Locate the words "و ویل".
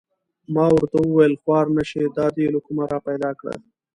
1.01-1.33